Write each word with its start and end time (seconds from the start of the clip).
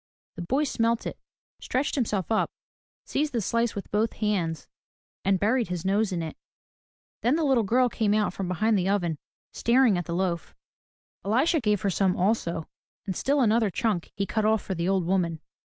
The 0.33 0.41
boy 0.41 0.63
smelt 0.63 1.05
it, 1.05 1.19
stretched 1.59 1.93
himself 1.93 2.31
up, 2.31 2.49
seized 3.05 3.33
the 3.33 3.39
slice 3.39 3.75
with 3.75 3.91
both 3.91 4.13
hands 4.13 4.67
and 5.23 5.39
buried 5.39 5.67
his 5.67 5.85
nose 5.85 6.11
in 6.11 6.23
it. 6.23 6.35
Then 7.21 7.35
the 7.35 7.43
little 7.43 7.61
girl 7.63 7.87
came 7.87 8.15
out 8.15 8.33
from 8.33 8.47
behind 8.47 8.79
the 8.79 8.89
oven, 8.89 9.19
staring 9.53 9.99
at 9.99 10.05
the 10.05 10.15
loaf. 10.15 10.55
Elisha 11.23 11.59
gave 11.61 11.81
her 11.81 11.91
some 11.91 12.17
also, 12.17 12.67
and 13.05 13.15
still 13.15 13.41
another 13.41 13.69
chunk 13.69 14.11
he 14.15 14.25
cut 14.25 14.43
off 14.43 14.63
for 14.63 14.73
the 14.73 14.89
old 14.89 15.05
woman. 15.05 15.39